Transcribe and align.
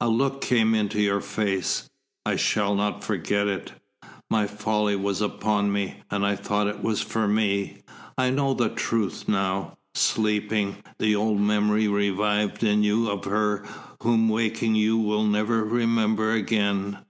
A 0.00 0.08
look 0.08 0.40
came 0.40 0.74
into 0.74 1.02
your 1.02 1.20
face 1.20 1.86
I 2.24 2.36
shall 2.36 2.74
not 2.74 3.04
forget 3.04 3.46
it. 3.46 3.72
My 4.30 4.46
folly 4.46 4.96
was 4.96 5.20
upon 5.20 5.70
me, 5.70 5.96
and 6.10 6.24
I 6.24 6.34
thought 6.34 6.66
it 6.66 6.82
was 6.82 7.02
for 7.02 7.28
me. 7.28 7.82
I 8.16 8.30
know 8.30 8.54
the 8.54 8.70
truth 8.70 9.28
now. 9.28 9.76
Sleeping, 9.94 10.78
the 10.98 11.14
old 11.14 11.40
memory 11.42 11.88
revived 11.88 12.64
in 12.64 12.84
you 12.84 13.10
of 13.10 13.26
her 13.26 13.66
whom 14.02 14.30
waking 14.30 14.76
you 14.76 14.96
will 14.96 15.24
never 15.24 15.62
remember 15.62 16.32
again. 16.32 16.96